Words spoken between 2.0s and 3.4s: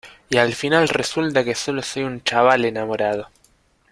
un chaval enamorado.